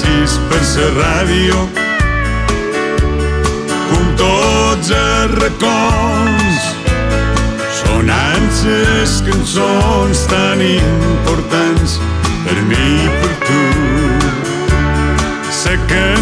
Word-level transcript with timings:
sis 0.00 0.36
per 0.50 0.62
la 0.72 0.88
ràdio. 0.96 1.60
Com 3.90 4.08
tots 4.20 4.92
els 5.02 5.36
racons 5.42 6.70
sonant 7.82 8.50
les 8.64 9.20
cançons 9.28 10.26
tan 10.32 10.66
importants 10.72 12.00
per 12.46 12.58
mi 12.72 12.84
i 13.04 13.14
per 13.20 13.38
tu 13.46 13.89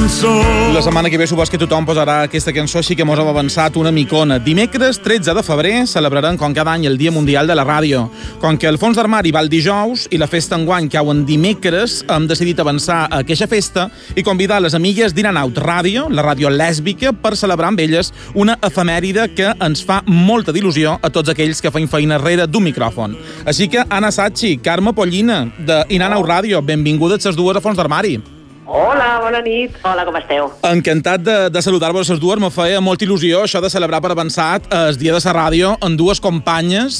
cançó. 0.08 0.72
La 0.72 0.82
setmana 0.82 1.10
que 1.10 1.18
ve 1.18 1.26
supos 1.26 1.50
que 1.50 1.58
tothom 1.58 1.84
posarà 1.84 2.22
aquesta 2.24 2.52
cançó, 2.52 2.78
així 2.80 2.94
que 2.96 3.04
mos 3.04 3.18
hem 3.18 3.28
avançat 3.28 3.76
una 3.76 3.90
micona. 3.92 4.38
Dimecres 4.38 5.00
13 5.04 5.34
de 5.34 5.42
febrer 5.42 5.86
celebrarem 5.86 6.36
com 6.36 6.54
cada 6.54 6.72
any 6.72 6.86
el 6.86 6.96
Dia 6.96 7.12
Mundial 7.12 7.46
de 7.46 7.54
la 7.54 7.64
Ràdio. 7.66 8.06
Com 8.40 8.56
que 8.56 8.68
el 8.68 8.78
fons 8.78 8.96
d'armari 8.96 9.32
va 9.32 9.42
el 9.44 9.50
dijous 9.52 10.06
i 10.10 10.18
la 10.18 10.28
festa 10.28 10.56
enguany 10.56 10.88
cau 10.88 11.10
en 11.12 11.24
dimecres, 11.26 12.04
hem 12.08 12.28
decidit 12.28 12.60
avançar 12.60 13.02
a 13.08 13.20
aquesta 13.20 13.48
festa 13.48 13.88
i 14.16 14.22
convidar 14.22 14.62
les 14.62 14.74
amigues 14.74 15.14
d'Inanaut 15.14 15.58
Ràdio, 15.58 16.06
la 16.08 16.24
ràdio 16.24 16.48
lèsbica, 16.48 17.12
per 17.12 17.36
celebrar 17.36 17.72
amb 17.72 17.80
elles 17.80 18.12
una 18.34 18.58
efemèride 18.62 19.28
que 19.34 19.52
ens 19.60 19.84
fa 19.84 20.00
molta 20.06 20.52
d'il·lusió 20.52 20.98
a 21.02 21.10
tots 21.10 21.34
aquells 21.34 21.60
que 21.60 21.74
feim 21.74 21.88
feina 21.88 22.16
darrere 22.16 22.46
d'un 22.46 22.64
micròfon. 22.64 23.16
Així 23.44 23.68
que, 23.68 23.84
Anna 23.88 24.12
Sachi, 24.14 24.56
Carme 24.62 24.94
Pollina, 24.94 25.44
de 25.58 25.84
Inanaut 25.90 26.26
Ràdio, 26.26 26.64
benvingudes 26.64 27.24
les 27.26 27.36
dues 27.36 27.56
a 27.56 27.64
Fons 27.64 27.76
d'Armari. 27.76 28.37
Hola, 28.68 29.16
bona 29.22 29.40
nit. 29.40 29.72
Hola, 29.80 30.04
com 30.04 30.16
esteu? 30.18 30.50
Encantat 30.68 31.22
de, 31.24 31.36
de 31.48 31.60
saludar-vos 31.64 32.10
les 32.12 32.18
dues. 32.20 32.36
Me 32.36 32.50
feia 32.52 32.82
molta 32.84 33.06
il·lusió 33.06 33.46
això 33.46 33.62
de 33.64 33.70
celebrar 33.72 34.02
per 34.04 34.10
avançat 34.12 34.66
el 34.76 34.98
dia 35.00 35.14
de 35.14 35.22
la 35.24 35.32
ràdio 35.32 35.70
amb 35.80 35.96
dues 35.96 36.20
companyes 36.20 36.98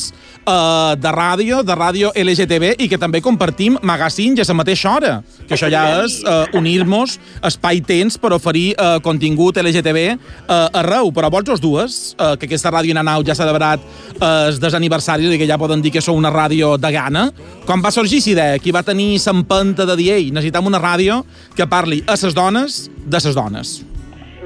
uh, 0.48 0.96
de 0.96 1.12
ràdio, 1.12 1.58
de 1.68 1.76
ràdio 1.76 2.12
LGTB, 2.16 2.70
i 2.80 2.88
que 2.88 2.96
també 2.96 3.20
compartim 3.20 3.76
magazine 3.82 4.40
a 4.40 4.46
la 4.48 4.56
mateixa 4.56 4.94
hora. 4.94 5.10
Que 5.44 5.58
això 5.58 5.68
ja 5.68 5.82
és 6.06 6.22
uh, 6.22 6.46
unir-nos 6.56 7.18
espai-temps 7.44 8.16
per 8.16 8.32
oferir 8.32 8.70
uh, 8.72 8.96
contingut 9.04 9.60
LGTB 9.60 10.06
uh, 10.14 10.72
arreu. 10.80 11.12
Però 11.12 11.28
vols 11.36 11.52
les 11.52 11.60
dues, 11.60 11.98
uh, 12.16 12.32
que 12.40 12.48
aquesta 12.48 12.72
ràdio 12.72 12.96
Nanau 12.96 13.26
ja 13.28 13.36
ha 13.36 13.40
celebrat 13.42 13.84
uh, 14.16 14.48
el 14.48 14.56
desaniversari 14.56 15.28
i 15.28 15.36
que 15.36 15.50
ja 15.50 15.60
poden 15.60 15.84
dir 15.84 15.92
que 15.92 16.00
sou 16.00 16.16
una 16.16 16.32
ràdio 16.32 16.78
de 16.80 16.94
gana. 16.96 17.28
Quan 17.68 17.84
va 17.84 17.92
sorgir 17.92 18.22
aquesta 18.22 18.32
idea? 18.38 18.58
Qui 18.64 18.72
va 18.72 18.86
tenir 18.86 19.18
s'empenta 19.20 19.84
de 19.84 20.00
dir, 20.00 20.10
ei, 20.16 20.32
necessitem 20.32 20.72
una 20.72 20.80
ràdio 20.80 21.20
que 21.58 21.66
parli 21.66 22.04
a 22.06 22.14
les 22.14 22.34
dones 22.34 22.86
de 23.02 23.18
les 23.18 23.34
dones? 23.34 23.74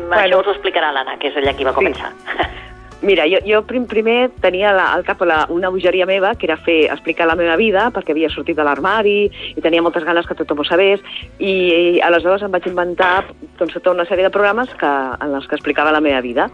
Bueno. 0.08 0.16
Això 0.16 0.40
us 0.40 0.48
ho 0.48 0.56
explicarà 0.56 0.92
l'Anna, 0.96 1.18
que 1.20 1.28
és 1.28 1.36
ella 1.36 1.52
qui 1.52 1.66
va 1.68 1.74
començar. 1.76 2.08
Sí. 2.24 2.48
Mira, 3.02 3.24
jo, 3.26 3.40
jo 3.42 3.58
prim, 3.66 3.84
primer 3.90 4.30
tenia 4.40 4.70
la, 4.72 4.92
al 4.94 5.02
cap 5.02 5.20
la, 5.26 5.40
una 5.50 5.72
bogeria 5.74 6.06
meva, 6.06 6.36
que 6.38 6.46
era 6.46 6.56
fer 6.56 6.84
explicar 6.86 7.26
la 7.26 7.34
meva 7.36 7.56
vida, 7.58 7.88
perquè 7.90 8.14
havia 8.14 8.30
sortit 8.30 8.56
de 8.56 8.64
l'armari 8.64 9.26
i 9.26 9.64
tenia 9.64 9.82
moltes 9.82 10.06
ganes 10.06 10.28
que 10.28 10.36
tothom 10.38 10.62
ho 10.62 10.66
sabés, 10.68 11.02
i, 11.36 11.50
i 11.50 12.00
aleshores 12.06 12.46
em 12.46 12.54
vaig 12.54 12.68
inventar 12.70 13.24
doncs, 13.58 13.74
tota 13.74 13.90
una 13.90 14.06
sèrie 14.06 14.28
de 14.28 14.30
programes 14.30 14.70
que, 14.78 14.92
en 15.18 15.34
els 15.34 15.50
que 15.50 15.58
explicava 15.58 15.92
la 15.92 16.00
meva 16.00 16.22
vida. 16.22 16.46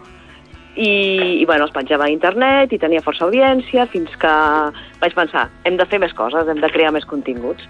I, 0.73 0.89
i 1.37 1.45
bueno, 1.45 1.67
els 1.67 1.75
penjava 1.75 2.07
a 2.07 2.11
internet 2.11 2.73
i 2.73 2.81
tenia 2.81 3.05
força 3.05 3.27
audiència, 3.27 3.85
fins 3.93 4.11
que 4.17 4.33
vaig 5.03 5.15
pensar, 5.15 5.47
hem 5.69 5.77
de 5.77 5.87
fer 5.87 6.01
més 6.01 6.17
coses, 6.17 6.49
hem 6.49 6.59
de 6.63 6.73
crear 6.73 6.91
més 6.95 7.05
continguts 7.05 7.69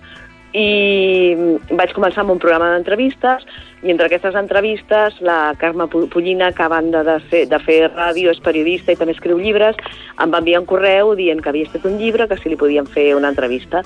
i 0.53 1.36
vaig 1.69 1.92
començar 1.94 2.23
amb 2.23 2.33
un 2.33 2.39
programa 2.42 2.72
d'entrevistes 2.73 3.45
i 3.83 3.92
entre 3.94 4.08
aquestes 4.09 4.36
entrevistes 4.36 5.19
la 5.22 5.53
Carme 5.59 5.86
Pollina, 5.88 6.52
que 6.52 6.64
a 6.66 6.72
banda 6.72 7.03
de 7.05 7.19
fer, 7.30 7.45
de 7.47 7.59
fer 7.64 7.80
ràdio, 7.94 8.33
és 8.33 8.42
periodista 8.44 8.92
i 8.92 9.00
també 9.00 9.14
escriu 9.14 9.38
llibres, 9.39 9.77
em 10.20 10.33
va 10.33 10.42
enviar 10.42 10.64
un 10.64 10.70
correu 10.70 11.14
dient 11.16 11.42
que 11.42 11.53
havia 11.53 11.70
estat 11.70 11.86
un 11.86 12.00
llibre, 12.02 12.27
que 12.27 12.38
si 12.42 12.50
li 12.50 12.59
podien 12.59 12.89
fer 12.89 13.14
una 13.16 13.30
entrevista. 13.30 13.83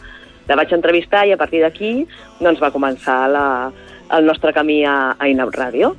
La 0.47 0.58
vaig 0.59 0.73
entrevistar 0.75 1.28
i 1.28 1.36
a 1.36 1.39
partir 1.39 1.61
d'aquí 1.64 1.94
doncs, 2.39 2.59
va 2.64 2.72
començar 2.72 3.28
la, 3.31 3.47
el 4.17 4.25
nostre 4.25 4.53
camí 4.56 4.84
a, 4.88 5.16
a 5.19 5.30
Inaut 5.30 5.56
Ràdio. 5.56 5.94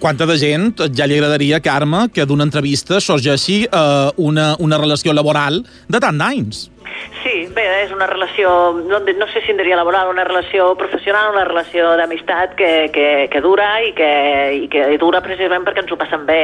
Quanta 0.00 0.24
de 0.24 0.38
gent 0.40 0.78
ja 0.96 1.04
li 1.04 1.18
agradaria, 1.18 1.58
Carme, 1.60 2.06
que 2.08 2.24
d'una 2.24 2.46
entrevista 2.48 3.02
sorgeixi 3.04 3.66
eh, 3.66 4.08
una, 4.16 4.54
una 4.58 4.78
relació 4.80 5.12
laboral 5.12 5.60
de 5.92 6.00
tant 6.00 6.16
d'anys? 6.16 6.70
Sí, 7.22 7.46
bé, 7.54 7.64
és 7.84 7.92
una 7.92 8.06
relació, 8.08 8.50
no, 8.88 9.00
no 9.00 9.26
sé 9.32 9.42
si 9.44 9.52
en 9.52 9.60
diria 9.60 9.76
laboral, 9.76 10.08
una 10.08 10.24
relació 10.24 10.70
professional, 10.80 11.34
una 11.34 11.44
relació 11.44 11.92
d'amistat 12.00 12.54
que, 12.56 12.70
que, 12.94 13.06
que 13.32 13.42
dura 13.44 13.68
i 13.84 13.92
que, 13.96 14.10
i 14.64 14.68
que 14.72 14.86
dura 15.02 15.20
precisament 15.24 15.66
perquè 15.66 15.84
ens 15.84 15.92
ho 15.92 15.98
passem 16.00 16.24
bé 16.28 16.40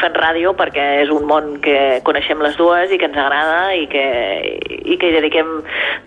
fent 0.00 0.16
ràdio, 0.16 0.54
perquè 0.56 0.86
és 1.02 1.12
un 1.12 1.26
món 1.28 1.56
que 1.64 2.00
coneixem 2.06 2.40
les 2.44 2.56
dues 2.56 2.92
i 2.92 3.00
que 3.00 3.08
ens 3.10 3.18
agrada 3.20 3.74
i 3.76 3.86
que, 3.92 4.06
i 4.84 4.96
que 4.96 5.10
hi 5.10 5.16
dediquem 5.18 5.52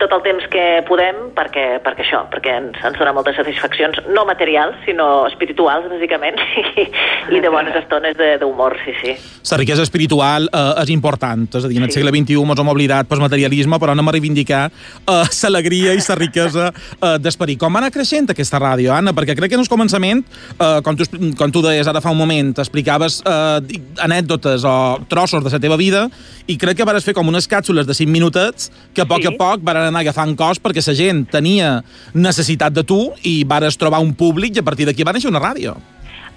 tot 0.01 0.13
el 0.16 0.23
temps 0.25 0.45
que 0.53 0.66
podem 0.88 1.29
perquè, 1.38 1.66
perquè 1.85 2.05
això, 2.05 2.23
perquè 2.31 2.55
ens, 2.63 2.79
ens 2.85 2.99
dona 2.99 3.13
moltes 3.16 3.38
satisfaccions, 3.39 4.01
no 4.09 4.25
materials, 4.29 4.78
sinó 4.85 5.28
espirituals, 5.29 5.89
bàsicament, 5.91 6.39
i, 6.81 6.88
i 7.35 7.44
de 7.44 7.51
bones 7.53 7.75
estones 7.81 8.17
d'humor, 8.41 8.78
sí, 8.85 8.95
sí. 9.01 9.16
La 9.51 9.59
riquesa 9.61 9.85
espiritual 9.85 10.49
eh, 10.49 10.83
és 10.83 10.94
important, 10.94 11.47
és 11.49 11.66
a 11.66 11.72
dir, 11.72 11.79
en 11.81 11.88
el 11.88 11.94
sí. 11.94 11.99
segle 11.99 12.13
XXI 12.16 12.44
ens 12.45 12.63
hem 12.63 12.73
oblidat 12.73 13.09
pel 13.09 13.23
materialisme, 13.23 13.78
però 13.79 13.95
anem 13.95 14.07
a 14.12 14.16
reivindicar 14.16 14.66
uh, 14.69 15.23
l'alegria 15.44 15.95
i 15.97 16.03
la 16.03 16.17
riquesa 16.19 16.69
uh, 16.72 17.17
d'esperit. 17.22 17.59
Com 17.59 17.73
va 17.73 17.84
anar 17.84 17.91
creixent 17.94 18.29
aquesta 18.31 18.59
ràdio, 18.62 18.94
Anna? 18.95 19.13
Perquè 19.16 19.35
crec 19.38 19.53
que 19.53 19.59
en 19.59 19.63
el 19.63 19.72
començament, 19.72 20.23
uh, 20.57 20.79
com, 20.85 20.97
tu, 21.00 21.07
com 21.40 21.53
tu 21.53 21.63
deies 21.66 21.88
ara 21.88 22.01
fa 22.03 22.13
un 22.13 22.19
moment, 22.19 22.53
explicaves 22.59 23.19
uh, 23.25 23.59
anècdotes 24.06 24.66
o 24.67 24.75
trossos 25.09 25.44
de 25.44 25.53
la 25.53 25.62
teva 25.62 25.78
vida 25.79 26.07
i 26.50 26.57
crec 26.57 26.79
que 26.79 26.88
vares 26.88 27.06
fer 27.06 27.16
com 27.17 27.28
unes 27.29 27.47
càpsules 27.50 27.88
de 27.88 27.95
5 27.95 28.12
minutets 28.12 28.69
que 28.94 29.03
a 29.03 29.09
poc 29.09 29.23
sí. 29.25 29.31
a 29.31 29.35
poc 29.38 29.63
van 29.66 29.84
anar 29.84 30.03
agafant 30.03 30.35
cos 30.40 30.61
perquè 30.61 30.84
la 30.85 30.97
gent 30.97 31.25
tenia 31.31 31.79
necessitat 32.13 32.73
de 32.73 32.84
tu 32.84 33.00
i 33.23 33.44
vares 33.44 33.78
trobar 33.78 34.01
un 34.03 34.13
públic 34.17 34.57
i 34.57 34.63
a 34.63 34.66
partir 34.66 34.90
d'aquí 34.90 35.06
va 35.06 35.16
néixer 35.16 35.31
una 35.31 35.44
ràdio. 35.44 35.78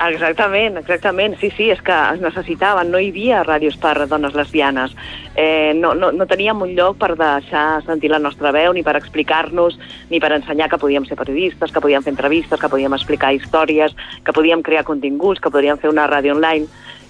Exactament, 0.03 0.79
exactament. 0.81 1.37
Sí, 1.39 1.53
sí, 1.55 1.69
és 1.71 1.81
que 1.85 1.95
es 1.95 2.21
necessitaven, 2.23 2.89
no 2.91 2.99
hi 2.99 3.13
havia 3.13 3.45
ràdios 3.47 3.77
per 3.79 4.09
dones 4.11 4.35
lesbianes. 4.35 4.97
Eh, 5.39 5.75
no, 5.79 5.93
no, 5.95 6.11
no 6.11 6.27
teníem 6.27 6.65
un 6.65 6.73
lloc 6.75 6.97
per 6.99 7.13
deixar 7.15 7.85
sentir 7.87 8.11
la 8.11 8.19
nostra 8.19 8.51
veu, 8.51 8.73
ni 8.75 8.83
per 8.83 8.97
explicar-nos, 8.99 9.79
ni 10.11 10.19
per 10.19 10.33
ensenyar 10.35 10.69
que 10.73 10.81
podíem 10.83 11.07
ser 11.07 11.21
periodistes, 11.21 11.71
que 11.71 11.85
podíem 11.85 12.03
fer 12.03 12.17
entrevistes, 12.17 12.59
que 12.59 12.73
podíem 12.73 12.99
explicar 12.99 13.31
històries, 13.37 13.95
que 14.27 14.35
podíem 14.35 14.67
crear 14.67 14.83
continguts, 14.89 15.41
que 15.41 15.55
podíem 15.55 15.79
fer 15.79 15.95
una 15.95 16.09
ràdio 16.11 16.35
online. 16.35 16.67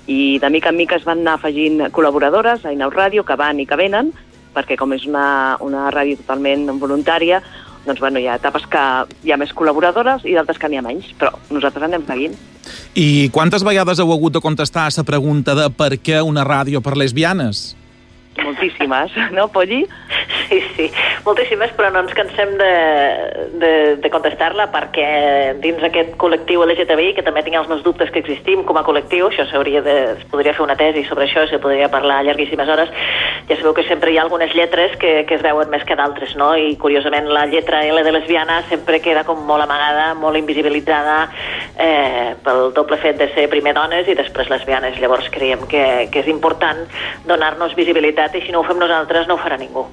I 0.06 0.38
de 0.42 0.50
mica 0.50 0.68
en 0.68 0.76
mica 0.76 1.00
es 1.00 1.08
van 1.08 1.24
anar 1.24 1.38
afegint 1.40 1.80
col·laboradores 1.96 2.66
a 2.66 2.76
Inau 2.76 2.92
Ràdio, 2.92 3.24
que 3.24 3.40
van 3.40 3.62
i 3.62 3.66
que 3.66 3.78
venen, 3.80 4.12
perquè 4.52 4.76
com 4.76 4.92
és 4.92 5.08
una, 5.08 5.56
una 5.64 5.88
ràdio 5.94 6.20
totalment 6.20 6.68
voluntària, 6.76 7.40
doncs 7.86 8.04
bueno, 8.04 8.20
hi 8.20 8.28
ha 8.28 8.36
etapes 8.36 8.68
que 8.68 8.88
hi 9.24 9.32
ha 9.32 9.40
més 9.40 9.56
col·laboradores 9.56 10.26
i 10.28 10.36
d'altres 10.36 10.60
que 10.60 10.68
n'hi 10.68 10.76
ha 10.76 10.84
menys, 10.84 11.14
però 11.16 11.32
nosaltres 11.48 11.88
anem 11.88 12.04
seguint. 12.04 12.36
I 12.94 13.28
quantes 13.34 13.64
vegades 13.66 14.00
heu 14.02 14.12
hagut 14.12 14.38
de 14.38 14.44
contestar 14.44 14.88
a 14.88 14.96
la 14.96 15.04
pregunta 15.04 15.54
de 15.58 15.68
per 15.70 15.96
què 15.98 16.22
una 16.22 16.44
ràdio 16.44 16.82
per 16.82 16.96
lesbianes? 16.96 17.72
Moltíssimes, 18.40 19.12
no, 19.36 19.48
Polly? 19.48 19.86
Sí, 20.48 20.60
sí, 20.76 20.86
moltíssimes, 21.24 21.72
però 21.76 21.90
no 21.92 22.02
ens 22.04 22.14
cansem 22.16 22.54
de, 22.60 22.70
de, 23.60 23.72
de 24.00 24.10
contestar-la 24.12 24.68
perquè 24.72 25.06
dins 25.60 25.84
aquest 25.84 26.14
col·lectiu 26.20 26.64
LGTBI, 26.64 27.12
que 27.16 27.24
també 27.26 27.44
tinc 27.44 27.58
els 27.60 27.68
meus 27.68 27.84
dubtes 27.84 28.10
que 28.12 28.22
existim 28.24 28.64
com 28.68 28.80
a 28.80 28.84
col·lectiu, 28.86 29.28
això 29.28 29.46
s'hauria 29.50 29.82
de, 29.84 29.96
es 30.16 30.24
podria 30.32 30.56
fer 30.56 30.64
una 30.64 30.78
tesi 30.80 31.04
sobre 31.08 31.28
això, 31.28 31.44
se 31.50 31.60
podria 31.62 31.90
parlar 31.92 32.22
llarguíssimes 32.24 32.72
hores, 32.72 32.92
ja 33.48 33.56
sabeu 33.56 33.74
que 33.74 33.84
sempre 33.88 34.12
hi 34.12 34.18
ha 34.18 34.22
algunes 34.22 34.54
lletres 34.54 34.96
que, 35.00 35.24
que 35.28 35.36
es 35.38 35.42
veuen 35.42 35.70
més 35.72 35.84
que 35.88 35.96
d'altres, 35.98 36.36
no? 36.38 36.52
I 36.56 36.76
curiosament 36.80 37.28
la 37.32 37.46
lletra 37.50 37.82
L 37.86 38.04
de 38.04 38.12
lesbiana 38.14 38.60
sempre 38.70 39.00
queda 39.04 39.24
com 39.28 39.42
molt 39.48 39.64
amagada, 39.64 40.12
molt 40.14 40.38
invisibilitzada 40.38 41.16
eh, 41.78 42.34
pel 42.44 42.70
doble 42.76 43.00
fet 43.02 43.18
de 43.18 43.28
ser 43.34 43.48
primer 43.52 43.74
dones 43.78 44.08
i 44.08 44.18
després 44.18 44.50
lesbianes. 44.52 45.00
Llavors 45.02 45.30
creiem 45.34 45.66
que, 45.68 45.84
que 46.12 46.22
és 46.22 46.30
important 46.30 46.86
donar-nos 47.26 47.76
visibilitat 47.78 48.36
i 48.38 48.46
si 48.46 48.54
no 48.54 48.62
ho 48.62 48.68
fem 48.68 48.80
nosaltres 48.80 49.28
no 49.28 49.38
ho 49.38 49.42
farà 49.42 49.58
ningú. 49.60 49.88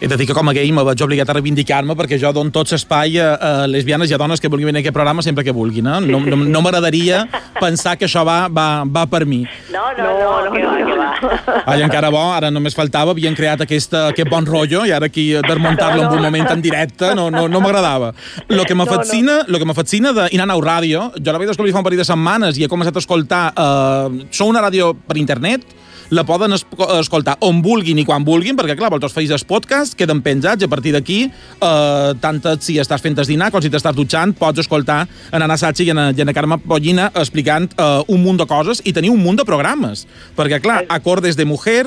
He 0.00 0.08
de 0.08 0.16
dir 0.16 0.26
que 0.26 0.32
com 0.32 0.48
a 0.48 0.52
gay 0.56 0.70
me 0.72 0.80
vaig 0.80 1.02
obligat 1.04 1.28
a 1.28 1.34
reivindicar-me 1.36 1.92
perquè 1.92 2.16
jo 2.16 2.30
dono 2.32 2.48
tot 2.54 2.70
l'espai 2.72 3.18
a, 3.20 3.34
a 3.36 3.50
lesbianes 3.68 4.08
i 4.08 4.14
a 4.16 4.18
dones 4.20 4.40
que 4.40 4.48
vulguin 4.48 4.70
venir 4.70 4.80
a 4.80 4.82
aquest 4.86 4.94
programa 4.96 5.20
sempre 5.20 5.44
que 5.44 5.52
vulguin. 5.52 5.90
Eh? 5.92 5.98
No, 6.06 6.20
no, 6.24 6.38
no 6.40 6.62
m'agradaria 6.64 7.26
pensar 7.58 7.98
que 8.00 8.06
això 8.08 8.22
va, 8.24 8.46
va, 8.48 8.86
va 8.88 9.02
per 9.12 9.26
mi. 9.28 9.42
No, 9.74 9.82
no, 9.98 10.06
no, 10.08 10.30
no, 10.46 10.54
que 10.54 10.62
va, 10.64 10.78
que 10.88 10.96
va. 10.96 11.60
Ai, 11.66 11.82
encara 11.84 12.08
bo, 12.08 12.22
ara 12.32 12.48
només 12.48 12.76
faltava, 12.78 13.12
havien 13.12 13.36
creat 13.36 13.66
aquesta, 13.66 14.06
aquest 14.14 14.30
bon 14.32 14.48
rotllo 14.48 14.86
i 14.88 14.94
ara 14.96 15.10
aquí 15.12 15.26
desmuntar-lo 15.44 16.06
en 16.06 16.16
un 16.16 16.24
moment 16.30 16.48
en 16.54 16.64
directe 16.64 17.12
no, 17.18 17.28
no, 17.34 17.44
no 17.52 17.60
m'agradava. 17.60 18.14
Lo 18.48 18.64
que 18.64 18.74
me 18.74 18.88
fascina, 18.88 19.42
lo 19.48 19.60
que 19.60 19.68
me 19.68 19.76
fascina 19.76 20.14
d'Inanau 20.16 20.64
Ràdio, 20.64 21.10
jo 21.20 21.36
la 21.36 21.44
vaig 21.44 21.52
descobrir 21.52 21.76
fa 21.76 21.84
un 21.84 21.88
parell 21.90 22.00
de 22.00 22.08
setmanes 22.08 22.56
i 22.56 22.64
he 22.64 22.72
començat 22.72 22.96
a 22.96 23.04
escoltar... 23.04 23.44
Eh, 23.52 24.24
sou 24.32 24.48
una 24.48 24.64
ràdio 24.64 24.94
per 25.04 25.20
internet, 25.20 25.68
la 26.10 26.24
poden 26.26 26.52
es 26.56 26.64
escoltar 26.98 27.36
on 27.46 27.62
vulguin 27.62 28.00
i 28.02 28.04
quan 28.06 28.24
vulguin, 28.26 28.56
perquè, 28.58 28.76
clar, 28.78 28.90
vosaltres 28.90 29.14
feis 29.14 29.30
el 29.34 29.44
podcast, 29.48 29.96
queden 29.98 30.22
penjats, 30.24 30.62
i 30.62 30.66
a 30.66 30.70
partir 30.70 30.92
d'aquí, 30.96 31.20
eh, 31.30 32.10
tant 32.20 32.42
si 32.60 32.78
estàs 32.82 33.02
fent 33.02 33.18
dinar 33.20 33.50
com 33.50 33.62
si 33.62 33.70
t'estàs 33.70 33.94
dutxant, 33.94 34.34
pots 34.34 34.58
escoltar 34.58 35.06
en 35.30 35.42
Anna 35.42 35.56
Sachi 35.56 35.86
i 35.86 35.90
en, 35.94 36.02
i 36.16 36.20
en 36.20 36.34
Carme 36.34 36.58
Pollina 36.58 37.10
explicant 37.14 37.70
eh, 37.76 38.02
un 38.08 38.22
munt 38.22 38.38
de 38.40 38.46
coses 38.46 38.82
i 38.84 38.92
tenir 38.92 39.10
un 39.10 39.22
munt 39.22 39.38
de 39.38 39.46
programes. 39.46 40.06
Perquè, 40.36 40.60
clar, 40.60 40.84
Acordes 40.88 41.36
de 41.36 41.44
Mujer, 41.44 41.86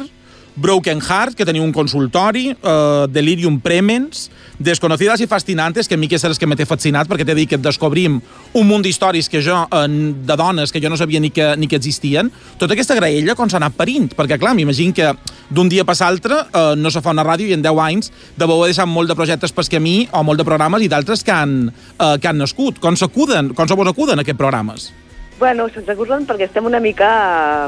Broken 0.56 1.02
Heart, 1.02 1.36
que 1.36 1.46
teniu 1.46 1.64
un 1.66 1.72
consultori, 1.74 2.52
uh, 2.54 3.08
Delirium 3.10 3.60
Premens, 3.60 4.30
Desconocidas 4.60 5.22
i 5.24 5.28
Fascinantes, 5.28 5.88
que 5.90 5.96
a 5.96 5.98
mi 5.98 6.08
que 6.08 6.16
és 6.16 6.40
que 6.40 6.48
m'he 6.48 6.66
fascinat, 6.66 7.08
perquè 7.10 7.26
t'he 7.26 7.36
dit 7.36 7.50
que 7.50 7.58
descobrim 7.58 8.20
un 8.54 8.68
munt 8.68 8.84
d'històries 8.86 9.30
que 9.30 9.42
jo, 9.42 9.64
uh, 9.66 9.88
de 9.88 10.38
dones 10.38 10.72
que 10.72 10.82
jo 10.82 10.90
no 10.90 10.98
sabia 10.98 11.20
ni 11.20 11.32
que, 11.32 11.56
ni 11.58 11.68
que 11.68 11.76
existien. 11.76 12.32
Tota 12.58 12.74
aquesta 12.74 12.96
graella 12.96 13.36
com 13.36 13.50
s'ha 13.50 13.58
anat 13.58 13.74
parint, 13.76 14.12
perquè 14.14 14.38
clar, 14.38 14.54
m'imagino 14.54 14.94
que 14.94 15.14
d'un 15.50 15.70
dia 15.70 15.86
per 15.86 15.98
l'altre 16.00 16.44
uh, 16.46 16.74
no 16.78 16.92
se 16.92 17.02
fa 17.02 17.14
una 17.14 17.26
ràdio 17.26 17.50
i 17.50 17.54
en 17.54 17.62
10 17.62 17.80
anys 17.84 18.12
deveu 18.38 18.58
haver 18.58 18.74
deixat 18.74 18.90
molt 18.90 19.10
de 19.10 19.16
projectes 19.16 19.52
pel 19.52 19.70
camí 19.70 20.08
o 20.12 20.24
molt 20.24 20.38
de 20.38 20.46
programes 20.46 20.82
i 20.82 20.90
d'altres 20.90 21.24
que, 21.24 21.34
han, 21.34 21.72
uh, 21.98 22.18
que 22.20 22.28
han 22.30 22.38
nascut. 22.38 22.80
Com 22.80 22.96
s'acuden, 22.96 23.54
com 23.58 23.68
se 23.68 23.76
vos 23.76 23.90
acuden 23.90 24.20
aquests 24.20 24.38
programes? 24.38 24.92
Bueno, 25.44 25.66
se'ns 25.68 25.90
acurren 25.92 26.24
perquè 26.24 26.46
estem 26.48 26.64
una 26.64 26.80
mica, 26.80 27.08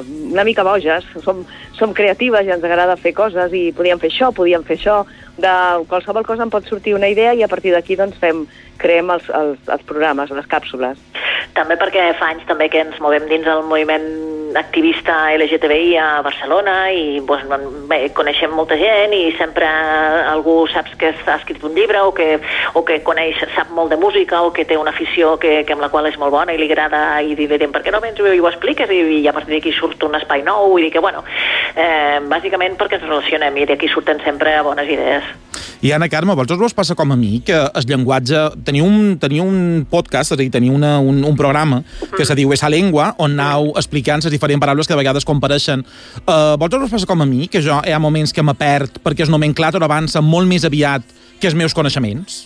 una 0.07 0.45
mica 0.47 0.63
boges, 0.63 1.03
som, 1.25 1.41
som 1.75 1.91
creatives 1.97 2.47
i 2.47 2.53
ens 2.55 2.63
agrada 2.63 2.95
fer 2.95 3.11
coses 3.17 3.51
i 3.51 3.65
podíem 3.75 3.99
fer 3.99 4.07
això, 4.13 4.29
podíem 4.37 4.63
fer 4.63 4.77
això, 4.79 5.01
de 5.43 5.51
qualsevol 5.91 6.23
cosa 6.23 6.45
en 6.47 6.53
pot 6.53 6.63
sortir 6.71 6.93
una 6.95 7.09
idea 7.11 7.33
i 7.35 7.43
a 7.43 7.49
partir 7.51 7.73
d'aquí 7.75 7.97
doncs 7.99 8.15
fem, 8.21 8.45
creem 8.79 9.11
els, 9.11 9.27
els, 9.27 9.59
els 9.67 9.83
programes, 9.91 10.31
les 10.31 10.47
càpsules. 10.47 11.01
També 11.53 11.77
perquè 11.79 12.13
fa 12.19 12.33
anys 12.33 12.47
també 12.49 12.69
que 12.73 12.81
ens 12.81 12.97
movem 13.03 13.27
dins 13.29 13.47
el 13.47 13.61
moviment 13.69 14.07
activista 14.55 15.35
LGTBI 15.35 15.97
a 15.97 16.21
Barcelona 16.21 16.75
i 16.91 17.19
doncs, 17.27 17.65
bé, 17.89 17.99
coneixem 18.15 18.53
molta 18.55 18.77
gent 18.79 19.13
i 19.15 19.33
sempre 19.37 19.67
algú 20.31 20.65
saps 20.71 20.95
que 20.99 21.11
ha 21.11 21.35
escrit 21.35 21.63
un 21.63 21.75
llibre 21.75 22.01
o 22.01 22.13
que, 22.15 22.39
o 22.73 22.83
que 22.87 23.01
coneix, 23.03 23.41
sap 23.55 23.71
molt 23.75 23.91
de 23.91 23.99
música 23.99 24.41
o 24.41 24.53
que 24.55 24.65
té 24.65 24.77
una 24.79 24.93
afició 24.95 25.35
que, 25.41 25.63
que 25.67 25.75
amb 25.75 25.83
la 25.83 25.91
qual 25.93 26.07
és 26.09 26.19
molt 26.21 26.33
bona 26.35 26.55
i 26.55 26.59
li 26.61 26.69
agrada 26.71 27.21
i 27.21 27.35
li 27.35 27.49
direm 27.51 27.75
per 27.75 27.83
què 27.85 27.93
no 27.93 28.01
vens 28.03 28.19
i 28.19 28.39
ho 28.39 28.51
expliques 28.51 28.91
i, 28.91 29.01
i 29.19 29.27
a 29.27 29.35
partir 29.35 29.57
d'aquí 29.57 29.75
surt 29.75 30.03
un 30.07 30.15
espai 30.15 30.45
nou 30.47 30.71
vull 30.71 30.87
dir 30.87 30.93
que 30.93 31.03
bueno, 31.03 31.23
eh, 31.75 32.21
bàsicament 32.31 32.79
perquè 32.79 32.99
ens 32.99 33.09
relacionem 33.09 33.57
i 33.57 33.67
d'aquí 33.69 33.91
surten 33.91 34.23
sempre 34.23 34.55
bones 34.63 34.89
idees. 34.89 35.44
I 35.81 35.91
Anna 35.95 36.09
Carme, 36.09 36.33
vosaltres 36.33 36.59
vos 36.59 36.75
passa 36.77 36.95
com 36.95 37.11
a 37.11 37.17
mi 37.19 37.39
que 37.45 37.55
el 37.55 37.87
llenguatge... 37.89 38.41
Teniu 38.65 38.87
un, 38.87 39.15
teniu 39.21 39.45
un 39.45 39.85
podcast, 39.89 40.31
és 40.31 40.35
a 40.35 40.39
dir, 40.39 40.49
teniu 40.53 40.73
una, 40.75 40.97
un, 40.99 41.21
un 41.27 41.37
programa 41.37 41.81
que 42.15 42.25
se 42.25 42.35
diu 42.37 42.53
Esa 42.55 42.69
Lengua, 42.71 43.11
on 43.21 43.35
anau 43.35 43.71
explicant 43.79 44.23
les 44.25 44.33
diferents 44.33 44.61
paraules 44.61 44.87
que 44.87 44.95
de 44.95 44.99
vegades 44.99 45.27
compareixen. 45.27 45.85
Uh, 46.23 46.55
vosaltres 46.55 46.87
vos 46.87 46.97
passa 46.97 47.09
com 47.09 47.21
a 47.21 47.29
mi, 47.29 47.49
que 47.51 47.61
jo 47.63 47.77
hi 47.85 47.93
ha 47.93 48.01
moments 48.01 48.33
que 48.33 48.43
me 48.43 48.55
perd 48.57 49.01
perquè 49.05 49.27
el 49.27 49.33
nomenclàtor 49.33 49.83
avança 49.85 50.23
molt 50.23 50.49
més 50.49 50.65
aviat 50.67 51.05
que 51.39 51.49
els 51.51 51.57
meus 51.57 51.75
coneixements? 51.75 52.45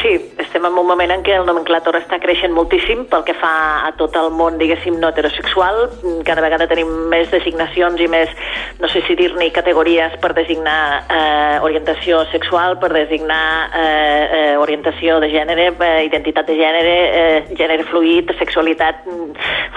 Sí, 0.00 0.16
estem 0.62 0.72
en 0.72 0.78
un 0.78 0.86
moment 0.86 1.10
en 1.10 1.22
què 1.26 1.34
el 1.34 1.46
nomenclàtor 1.46 1.96
està 1.98 2.18
creixent 2.22 2.52
moltíssim 2.54 3.04
pel 3.10 3.24
que 3.26 3.34
fa 3.34 3.82
a 3.86 3.90
tot 3.98 4.14
el 4.14 4.30
món, 4.30 4.58
diguéssim, 4.60 4.98
no 5.00 5.08
heterosexual. 5.10 5.88
Cada 6.24 6.42
vegada 6.44 6.68
tenim 6.70 6.88
més 7.10 7.30
designacions 7.32 7.98
i 8.00 8.06
més, 8.06 8.30
no 8.78 8.88
sé 8.88 9.02
si 9.06 9.16
dir-ne 9.18 9.50
categories 9.50 10.14
per 10.22 10.32
designar 10.36 11.02
eh, 11.02 11.58
orientació 11.66 12.22
sexual, 12.30 12.78
per 12.78 12.92
designar 12.94 13.70
eh, 13.74 14.28
eh, 14.38 14.56
orientació 14.58 15.18
de 15.20 15.32
gènere, 15.32 15.72
eh, 15.74 16.04
identitat 16.06 16.46
de 16.46 16.58
gènere, 16.60 16.96
eh, 17.10 17.56
gènere 17.58 17.88
fluid, 17.90 18.30
sexualitat 18.38 19.02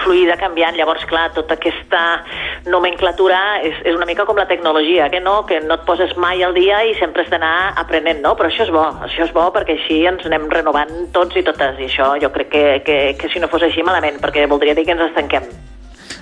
fluida, 0.04 0.38
canviant. 0.38 0.76
Llavors, 0.78 1.06
clar, 1.10 1.32
tota 1.34 1.58
aquesta 1.58 2.22
nomenclatura 2.70 3.40
és, 3.64 3.78
és 3.86 3.96
una 3.96 4.08
mica 4.08 4.26
com 4.26 4.38
la 4.38 4.48
tecnologia, 4.50 5.08
que 5.12 5.20
no, 5.20 5.38
que 5.46 5.60
no 5.64 5.78
et 5.78 5.86
poses 5.88 6.16
mai 6.20 6.42
al 6.42 6.56
dia 6.56 6.82
i 6.88 6.96
sempre 7.00 7.24
has 7.24 7.30
d'anar 7.32 7.54
aprenent, 7.82 8.22
no? 8.24 8.34
Però 8.38 8.50
això 8.50 8.66
és 8.66 8.74
bo, 8.74 8.84
això 9.06 9.26
és 9.28 9.32
bo 9.36 9.46
perquè 9.54 9.78
així 9.78 10.02
ens 10.10 10.26
anem 10.26 10.50
renovant 10.52 10.92
tots 11.16 11.38
i 11.38 11.46
totes, 11.46 11.78
i 11.80 11.88
això 11.90 12.14
jo 12.22 12.32
crec 12.34 12.52
que, 12.52 12.66
que, 12.86 12.98
que 13.20 13.32
si 13.32 13.42
no 13.42 13.50
fos 13.52 13.66
així 13.66 13.86
malament, 13.86 14.20
perquè 14.22 14.48
voldria 14.50 14.74
dir 14.74 14.86
que 14.86 14.96
ens 14.96 15.08
estanquem. 15.10 15.75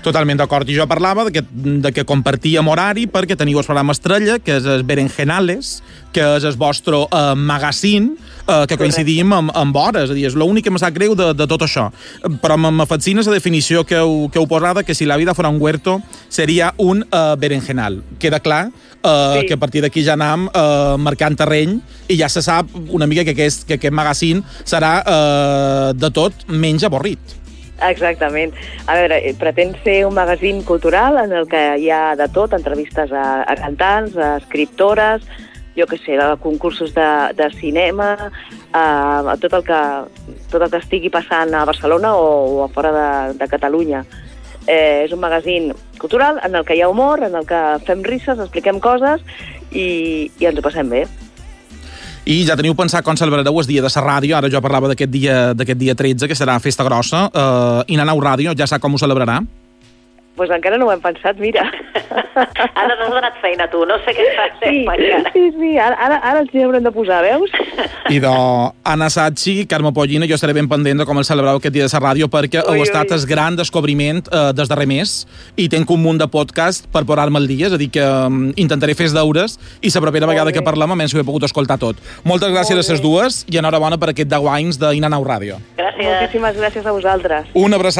Totalment 0.05 0.37
d'acord. 0.37 0.69
I 0.69 0.77
jo 0.77 0.85
parlava 0.89 1.25
de 1.25 1.33
que, 1.33 1.43
de 1.55 1.93
que 1.95 2.05
compartíem 2.05 2.67
horari 2.69 3.07
perquè 3.09 3.39
teniu 3.41 3.61
el 3.61 3.67
programa 3.67 3.95
Estrella, 3.97 4.37
que 4.43 4.59
és 4.59 4.67
el 4.69 4.85
Berenjenales, 4.85 5.79
que 6.15 6.25
és 6.37 6.45
el 6.45 6.57
vostre 6.61 7.01
uh, 7.07 7.33
magazine, 7.35 8.13
uh, 8.45 8.65
que 8.69 8.77
coincidim 8.81 9.33
amb, 9.33 9.53
amb 9.57 9.77
hores. 9.81 10.07
És 10.07 10.13
a 10.13 10.19
dir, 10.19 10.27
és 10.29 10.37
l'únic 10.37 10.69
que 10.69 10.75
me 10.75 10.83
sap 10.83 10.95
greu 10.97 11.17
de, 11.19 11.31
de 11.37 11.47
tot 11.51 11.65
això. 11.65 11.89
Però 12.43 12.59
me 12.61 12.87
fascina 12.91 13.25
la 13.25 13.39
definició 13.39 13.85
que 13.89 13.97
heu, 14.03 14.29
que 14.29 14.43
heu 14.43 14.49
posada, 14.51 14.85
que 14.85 14.95
si 14.95 15.09
la 15.09 15.17
vida 15.17 15.35
fora 15.35 15.53
un 15.53 15.61
huerto 15.63 16.01
seria 16.29 16.75
un 16.77 17.05
uh, 17.09 17.37
berenjenal. 17.41 18.03
Queda 18.21 18.43
clar 18.45 18.67
uh, 18.69 19.41
sí. 19.41 19.47
que 19.49 19.57
a 19.57 19.61
partir 19.61 19.85
d'aquí 19.85 20.05
ja 20.05 20.19
anam 20.19 20.51
uh, 20.51 20.99
marcant 21.01 21.39
terreny 21.39 21.79
i 22.09 22.19
ja 22.21 22.29
se 22.29 22.45
sap 22.45 22.69
una 22.93 23.09
mica 23.09 23.25
que 23.25 23.33
aquest, 23.33 23.65
que 23.69 23.81
aquest 23.81 23.95
magazine 23.95 24.45
serà 24.65 24.99
uh, 25.01 25.89
de 25.97 26.13
tot 26.13 26.45
menys 26.53 26.85
avorrit. 26.85 27.41
Exactament. 27.91 28.55
A 28.87 28.97
veure, 28.97 29.21
pretén 29.41 29.75
ser 29.85 30.05
un 30.07 30.15
magazín 30.17 30.63
cultural 30.65 31.19
en 31.21 31.33
el 31.33 31.49
que 31.49 31.63
hi 31.81 31.91
ha 31.91 32.15
de 32.17 32.29
tot, 32.33 32.55
entrevistes 32.57 33.13
a, 33.13 33.43
a 33.43 33.57
cantants, 33.61 34.17
a 34.17 34.37
escriptores, 34.39 35.27
jo 35.77 35.87
que 35.87 35.99
sé, 35.99 36.19
a 36.21 36.37
concursos 36.37 36.95
de, 36.95 37.09
de 37.35 37.51
cinema, 37.59 38.31
a, 38.73 38.85
a 39.33 39.37
tot, 39.37 39.53
el 39.53 39.65
que, 39.67 39.81
tot 40.51 40.63
el 40.63 40.71
que 40.71 40.83
estigui 40.83 41.11
passant 41.11 41.55
a 41.55 41.65
Barcelona 41.67 42.15
o, 42.15 42.61
o 42.61 42.63
a 42.65 42.69
fora 42.69 42.93
de, 42.95 43.09
de 43.41 43.51
Catalunya. 43.51 44.05
Eh, 44.65 45.05
és 45.05 45.13
un 45.13 45.21
magazín 45.21 45.75
cultural 46.01 46.39
en 46.43 46.55
el 46.57 46.65
que 46.65 46.79
hi 46.79 46.81
ha 46.81 46.89
humor, 46.89 47.21
en 47.27 47.35
el 47.37 47.45
que 47.45 47.61
fem 47.85 48.01
risses, 48.07 48.39
expliquem 48.41 48.81
coses 48.81 49.21
i, 49.71 50.31
i 50.41 50.49
ens 50.49 50.59
ho 50.59 50.65
passem 50.65 50.89
bé. 50.89 51.05
I 52.25 52.39
ja 52.49 52.55
teniu 52.57 52.73
pensat 52.73 53.05
com 53.05 53.19
celebrareu 53.21 53.59
el 53.61 53.67
dia 53.69 53.83
de 53.85 53.91
la 53.93 54.03
ràdio, 54.03 54.33
ara 54.37 54.49
jo 54.49 54.61
parlava 54.65 54.89
d'aquest 54.89 55.11
dia, 55.13 55.53
dia 55.77 55.95
13, 55.95 56.25
que 56.25 56.35
serà 56.35 56.57
festa 56.57 56.85
grossa, 56.87 57.27
uh, 57.29 57.85
i 57.85 57.99
Nanau 58.01 58.17
Ràdio 58.17 58.55
ja 58.57 58.67
sap 58.67 58.81
com 58.81 58.97
ho 58.97 58.99
celebrarà? 58.99 59.43
Pues 60.37 60.51
encara 60.51 60.79
no 60.79 60.87
ho 60.87 60.93
hem 60.93 61.01
pensat, 61.01 61.39
mira. 61.39 61.65
ara 62.81 62.95
no 62.97 63.05
has 63.07 63.13
donat 63.13 63.37
feina, 63.43 63.69
tu, 63.71 63.85
no 63.87 63.99
sé 64.05 64.15
què 64.17 64.27
fas. 64.37 64.57
Sí, 64.63 64.83
sí, 65.33 65.45
sí, 65.59 65.71
ara, 65.79 65.97
ara, 66.01 66.19
ara 66.23 66.43
ens 66.43 66.55
hi 66.55 66.65
haurem 66.65 66.85
de 66.85 66.93
posar, 66.95 67.23
veus? 67.25 67.53
I 68.11 68.19
de 68.23 68.33
Anna 68.91 69.09
Sachi, 69.11 69.67
Carme 69.71 69.93
Pollina, 69.95 70.27
jo 70.31 70.39
estaré 70.39 70.57
ben 70.57 70.69
pendent 70.71 71.03
de 71.03 71.07
com 71.09 71.21
el 71.21 71.27
celebrau 71.29 71.61
aquest 71.61 71.75
dia 71.75 71.87
de 71.87 71.93
la 71.93 72.03
ràdio, 72.03 72.29
perquè 72.33 72.65
ui, 72.65 72.79
heu 72.79 72.87
estat 72.87 73.15
el 73.15 73.27
gran 73.31 73.59
descobriment 73.59 74.25
eh, 74.27 74.51
des 74.57 74.71
darrer 74.71 74.89
mes 74.91 75.15
i 75.57 75.69
tenc 75.71 75.91
un 75.95 76.03
munt 76.03 76.21
de 76.21 76.29
podcast 76.31 76.89
per 76.93 77.05
posar-me 77.07 77.39
al 77.39 77.49
dia, 77.51 77.69
és 77.71 77.77
a 77.77 77.81
dir, 77.81 77.91
que 77.95 78.03
um, 78.03 78.49
intentaré 78.61 78.97
fer 78.99 79.09
els 79.09 79.17
deures 79.17 79.59
i 79.81 79.93
la 79.95 80.03
propera 80.03 80.27
vegada 80.27 80.53
que 80.53 80.65
parlem 80.67 80.91
almenys 80.97 81.15
ho 81.15 81.23
he 81.23 81.27
pogut 81.27 81.47
escoltar 81.47 81.79
tot. 81.79 82.01
Moltes 82.27 82.51
gràcies 82.51 82.75
Molt 82.75 82.91
a 82.91 82.97
les 82.97 83.05
dues 83.05 83.43
i 83.53 83.61
enhorabona 83.61 84.01
per 84.03 84.11
aquest 84.11 84.33
10 84.33 84.51
anys 84.57 84.81
d'Inanau 84.83 85.23
Ràdio. 85.27 85.61
Gràcies. 85.79 86.11
Moltíssimes 86.11 86.59
gràcies 86.59 86.87
a 86.87 86.93
vosaltres. 86.93 87.55
Una 87.55 87.79
abraçada. 87.79 87.93